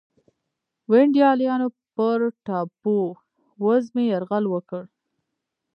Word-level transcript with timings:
ونډالیانو 0.91 1.67
پر 1.95 2.19
ټاپو 2.45 2.97
وزمې 3.65 4.03
یرغل 4.13 4.45
وکړ. 4.49 4.83